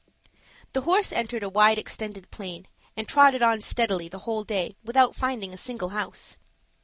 [0.73, 2.67] The horse entered a wide extended plain,
[2.97, 6.37] and trotted on steadily the whole day without finding a single house.